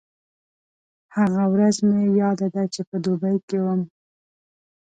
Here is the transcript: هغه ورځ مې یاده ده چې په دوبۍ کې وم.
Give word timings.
هغه 1.15 1.43
ورځ 1.53 1.75
مې 1.87 2.01
یاده 2.21 2.47
ده 2.55 2.63
چې 2.73 2.81
په 2.89 2.95
دوبۍ 3.03 3.35
کې 3.47 3.57
وم. 3.65 3.81